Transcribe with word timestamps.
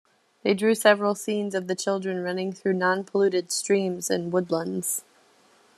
They 0.41 0.55
drew 0.55 0.73
several 0.73 1.13
scenes 1.13 1.53
of 1.53 1.67
the 1.67 1.75
children 1.75 2.23
running 2.23 2.53
through 2.53 2.73
non-polluted 2.73 3.51
streams 3.51 4.09
and 4.09 4.33
woodlands. 4.33 5.03